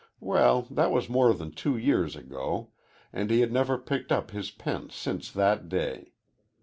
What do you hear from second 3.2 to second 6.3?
he had never picked up his pen since that day.